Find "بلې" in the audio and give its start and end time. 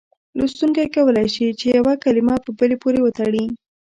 2.57-2.77